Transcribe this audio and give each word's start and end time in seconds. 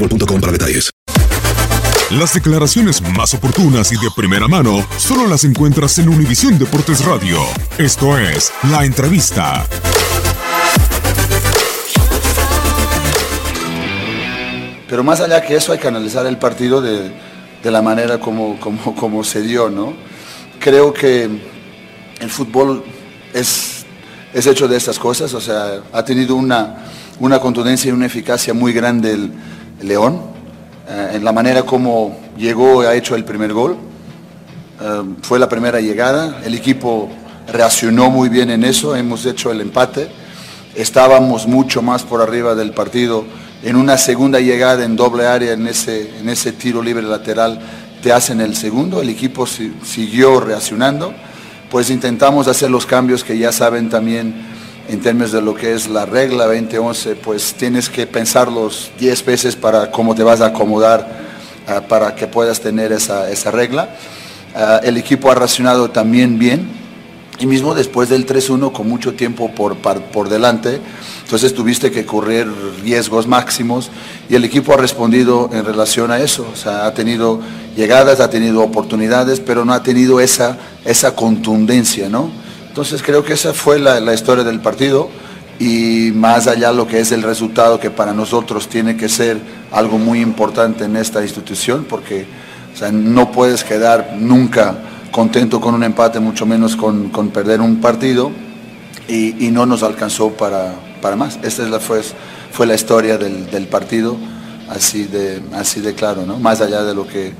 boostmobile.com 0.00 0.40
detalles. 0.52 0.90
Las 2.10 2.34
declaraciones 2.34 3.00
más 3.02 3.34
oportunas 3.34 3.92
y 3.92 3.96
de 3.96 4.10
primera 4.16 4.48
mano 4.48 4.84
solo 4.96 5.28
las 5.28 5.44
encuentras 5.44 5.96
en 5.98 6.08
Univisión 6.08 6.58
Deportes 6.58 7.04
Radio. 7.04 7.38
Esto 7.78 8.18
es 8.18 8.50
La 8.68 8.84
Entrevista. 8.84 9.64
Pero 14.88 15.04
más 15.04 15.20
allá 15.20 15.40
que 15.40 15.54
eso 15.54 15.72
hay 15.72 15.78
que 15.78 15.86
analizar 15.86 16.26
el 16.26 16.36
partido 16.36 16.82
de, 16.82 17.12
de 17.62 17.70
la 17.70 17.80
manera 17.80 18.18
como, 18.18 18.58
como, 18.58 18.96
como 18.96 19.22
se 19.22 19.42
dio, 19.42 19.70
¿no? 19.70 19.94
Creo 20.58 20.92
que 20.92 21.28
el 22.18 22.28
fútbol 22.28 22.82
es, 23.32 23.86
es 24.34 24.46
hecho 24.48 24.66
de 24.66 24.76
estas 24.76 24.98
cosas, 24.98 25.32
o 25.32 25.40
sea, 25.40 25.80
ha 25.92 26.04
tenido 26.04 26.34
una, 26.34 26.86
una 27.20 27.38
contundencia 27.38 27.90
y 27.90 27.92
una 27.92 28.06
eficacia 28.06 28.52
muy 28.52 28.72
grande 28.72 29.12
el 29.12 29.32
León, 29.82 30.20
eh, 30.88 31.12
en 31.14 31.24
la 31.24 31.32
manera 31.32 31.62
como 31.62 32.18
llegó 32.36 32.82
y 32.82 32.86
ha 32.86 32.94
hecho 32.94 33.14
el 33.14 33.24
primer 33.24 33.52
gol. 33.52 33.76
Eh, 34.80 35.02
fue 35.22 35.38
la 35.38 35.48
primera 35.48 35.80
llegada, 35.80 36.40
el 36.44 36.54
equipo 36.54 37.08
reaccionó 37.52 38.10
muy 38.10 38.28
bien 38.28 38.50
en 38.50 38.64
eso, 38.64 38.94
hemos 38.96 39.26
hecho 39.26 39.50
el 39.50 39.60
empate, 39.60 40.08
estábamos 40.74 41.46
mucho 41.46 41.82
más 41.82 42.02
por 42.02 42.22
arriba 42.22 42.54
del 42.54 42.72
partido, 42.72 43.24
en 43.62 43.76
una 43.76 43.98
segunda 43.98 44.40
llegada 44.40 44.84
en 44.84 44.96
doble 44.96 45.26
área, 45.26 45.52
en 45.52 45.66
ese, 45.66 46.18
en 46.18 46.28
ese 46.28 46.52
tiro 46.52 46.82
libre 46.82 47.02
lateral, 47.02 47.60
te 48.02 48.12
hacen 48.12 48.40
el 48.40 48.56
segundo, 48.56 49.02
el 49.02 49.10
equipo 49.10 49.46
si- 49.46 49.74
siguió 49.84 50.40
reaccionando, 50.40 51.12
pues 51.70 51.90
intentamos 51.90 52.48
hacer 52.48 52.70
los 52.70 52.86
cambios 52.86 53.22
que 53.22 53.36
ya 53.36 53.52
saben 53.52 53.90
también 53.90 54.34
en 54.90 55.00
términos 55.00 55.30
de 55.30 55.40
lo 55.40 55.54
que 55.54 55.72
es 55.72 55.88
la 55.88 56.04
regla 56.04 56.46
2011, 56.46 57.14
pues 57.14 57.54
tienes 57.54 57.88
que 57.88 58.08
pensarlos 58.08 58.90
10 58.98 59.24
veces 59.24 59.54
para 59.54 59.92
cómo 59.92 60.16
te 60.16 60.24
vas 60.24 60.40
a 60.40 60.46
acomodar 60.46 61.06
ah, 61.68 61.82
para 61.82 62.16
que 62.16 62.26
puedas 62.26 62.60
tener 62.60 62.90
esa, 62.90 63.30
esa 63.30 63.52
regla. 63.52 63.94
Ah, 64.52 64.80
el 64.82 64.96
equipo 64.96 65.30
ha 65.30 65.36
reaccionado 65.36 65.90
también 65.90 66.40
bien, 66.40 66.68
y 67.38 67.46
mismo 67.46 67.74
después 67.74 68.08
del 68.08 68.26
3-1 68.26 68.72
con 68.72 68.88
mucho 68.88 69.14
tiempo 69.14 69.52
por, 69.54 69.76
por 69.76 70.28
delante, 70.28 70.80
entonces 71.22 71.54
tuviste 71.54 71.92
que 71.92 72.04
correr 72.04 72.48
riesgos 72.82 73.28
máximos 73.28 73.90
y 74.28 74.34
el 74.34 74.44
equipo 74.44 74.74
ha 74.74 74.76
respondido 74.76 75.48
en 75.52 75.64
relación 75.64 76.10
a 76.10 76.18
eso. 76.18 76.46
O 76.52 76.56
sea, 76.56 76.86
ha 76.86 76.92
tenido 76.94 77.40
llegadas, 77.76 78.18
ha 78.20 78.28
tenido 78.28 78.60
oportunidades, 78.60 79.38
pero 79.40 79.64
no 79.64 79.72
ha 79.72 79.82
tenido 79.82 80.20
esa, 80.20 80.58
esa 80.84 81.14
contundencia, 81.14 82.10
¿no? 82.10 82.39
Entonces 82.70 83.02
creo 83.02 83.24
que 83.24 83.32
esa 83.32 83.52
fue 83.52 83.80
la, 83.80 83.98
la 83.98 84.14
historia 84.14 84.44
del 84.44 84.60
partido 84.60 85.10
y 85.58 86.12
más 86.14 86.46
allá 86.46 86.72
lo 86.72 86.86
que 86.86 87.00
es 87.00 87.10
el 87.10 87.22
resultado 87.24 87.80
que 87.80 87.90
para 87.90 88.12
nosotros 88.14 88.68
tiene 88.68 88.96
que 88.96 89.08
ser 89.08 89.38
algo 89.72 89.98
muy 89.98 90.20
importante 90.20 90.84
en 90.84 90.94
esta 90.94 91.20
institución 91.20 91.84
porque 91.88 92.26
no 92.92 93.32
puedes 93.32 93.64
quedar 93.64 94.14
nunca 94.16 94.78
contento 95.10 95.60
con 95.60 95.74
un 95.74 95.82
empate, 95.82 96.20
mucho 96.20 96.46
menos 96.46 96.76
con, 96.76 97.08
con 97.08 97.30
perder 97.30 97.60
un 97.60 97.80
partido 97.80 98.30
y, 99.08 99.44
y 99.44 99.50
no 99.50 99.66
nos 99.66 99.82
alcanzó 99.82 100.30
para, 100.30 100.72
para 101.02 101.16
más. 101.16 101.40
Esta 101.42 101.64
es 101.64 101.70
la, 101.70 101.80
fue, 101.80 102.02
fue 102.52 102.68
la 102.68 102.76
historia 102.76 103.18
del, 103.18 103.50
del 103.50 103.66
partido, 103.66 104.16
así 104.68 105.06
de, 105.06 105.42
así 105.54 105.80
de 105.80 105.94
claro, 105.94 106.24
¿no? 106.24 106.38
más 106.38 106.60
allá 106.60 106.84
de 106.84 106.94
lo 106.94 107.04
que 107.04 107.32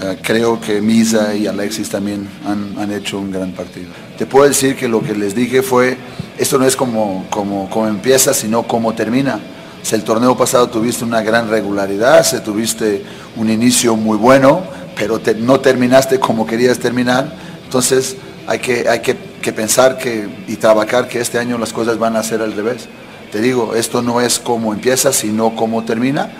eh, 0.00 0.18
creo 0.22 0.60
que 0.60 0.80
Misa 0.80 1.34
y 1.34 1.46
Alexis 1.46 1.88
también 1.88 2.28
han, 2.46 2.74
han 2.78 2.92
hecho 2.92 3.18
un 3.18 3.30
gran 3.30 3.52
partido. 3.52 3.88
Te 4.16 4.26
puedo 4.26 4.48
decir 4.48 4.76
que 4.76 4.88
lo 4.88 5.02
que 5.02 5.14
les 5.14 5.34
dije 5.34 5.62
fue, 5.62 5.96
esto 6.38 6.58
no 6.58 6.66
es 6.66 6.76
como, 6.76 7.26
como, 7.30 7.68
como 7.68 7.88
empieza, 7.88 8.32
sino 8.32 8.62
cómo 8.64 8.94
termina. 8.94 9.40
Sea, 9.82 9.98
el 9.98 10.04
torneo 10.04 10.36
pasado 10.36 10.68
tuviste 10.68 11.04
una 11.04 11.22
gran 11.22 11.48
regularidad, 11.50 12.22
se 12.24 12.40
tuviste 12.40 13.02
un 13.36 13.50
inicio 13.50 13.96
muy 13.96 14.16
bueno, 14.16 14.62
pero 14.96 15.18
te- 15.18 15.34
no 15.34 15.58
terminaste 15.60 16.20
como 16.20 16.46
querías 16.46 16.78
terminar. 16.78 17.32
Entonces 17.64 18.16
hay 18.46 18.60
que, 18.60 18.88
hay 18.88 19.00
que, 19.00 19.16
que 19.40 19.52
pensar 19.52 19.98
que, 19.98 20.28
y 20.46 20.56
trabajar 20.56 21.08
que 21.08 21.20
este 21.20 21.38
año 21.38 21.58
las 21.58 21.72
cosas 21.72 21.98
van 21.98 22.14
a 22.16 22.22
ser 22.22 22.42
al 22.42 22.52
revés. 22.52 22.86
Te 23.32 23.40
digo, 23.40 23.74
esto 23.74 24.02
no 24.02 24.20
es 24.20 24.38
cómo 24.38 24.72
empieza, 24.72 25.12
sino 25.12 25.56
cómo 25.56 25.84
termina. 25.84 26.30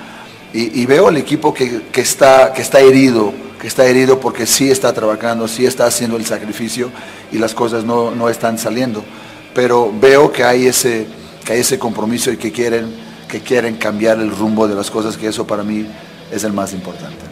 Y, 0.54 0.84
veo 0.84 1.08
al 1.08 1.16
equipo 1.16 1.54
que, 1.54 1.82
está, 1.94 2.52
herido, 2.80 3.32
que 3.58 3.66
está 3.66 3.86
herido 3.86 4.20
porque 4.20 4.46
sí 4.46 4.70
está 4.70 4.92
trabajando, 4.92 5.48
sí 5.48 5.64
está 5.64 5.86
haciendo 5.86 6.16
el 6.18 6.26
sacrificio 6.26 6.90
y 7.32 7.38
las 7.38 7.54
cosas 7.54 7.84
no, 7.84 8.28
están 8.28 8.58
saliendo. 8.58 9.02
Pero 9.54 9.92
veo 9.98 10.30
que 10.30 10.44
hay 10.44 10.66
ese, 10.66 11.06
compromiso 11.78 12.30
y 12.30 12.36
que 12.36 12.52
quieren 12.52 13.76
cambiar 13.76 14.18
el 14.18 14.30
rumbo 14.30 14.68
de 14.68 14.74
las 14.74 14.90
cosas, 14.90 15.16
que 15.16 15.28
eso 15.28 15.46
para 15.46 15.62
mí 15.62 15.86
es 16.30 16.44
el 16.44 16.52
más 16.52 16.74
importante. 16.74 17.31